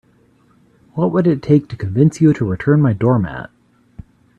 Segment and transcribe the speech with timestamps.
[0.95, 3.51] What would it take to convince you to return my doormat?